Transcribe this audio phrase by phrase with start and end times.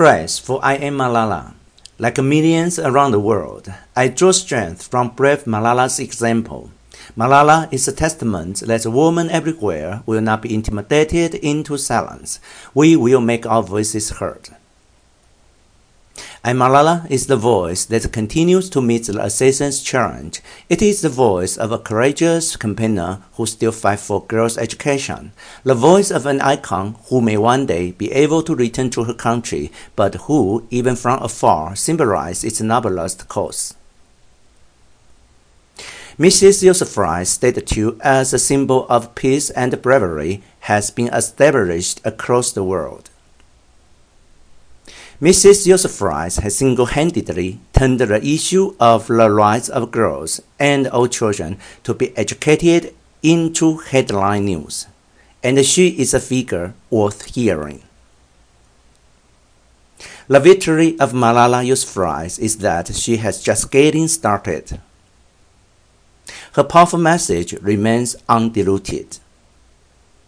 [0.00, 1.52] Praise for I am Malala.
[1.98, 6.70] Like millions around the world, I draw strength from brave Malala's example.
[7.14, 12.40] Malala is a testament that women everywhere will not be intimidated into silence.
[12.72, 14.48] We will make our voices heard.
[16.42, 20.40] And Malala is the voice that continues to meet the assassin's challenge.
[20.70, 25.32] It is the voice of a courageous campaigner who still fights for girls' education,
[25.64, 29.12] the voice of an icon who may one day be able to return to her
[29.12, 33.74] country, but who, even from afar, symbolizes its noblest cause.
[36.18, 36.62] Mrs.
[36.62, 43.10] Yousafzai's statue as a symbol of peace and bravery has been established across the world.
[45.20, 45.66] Mrs.
[45.66, 51.92] Yousafzai has single-handedly turned the issue of the rights of girls and all children to
[51.92, 54.86] be educated into headline news,
[55.42, 57.82] and she is a figure worth hearing.
[60.26, 64.80] The victory of Malala Yousafzai is that she has just getting started.
[66.54, 69.18] Her powerful message remains undiluted.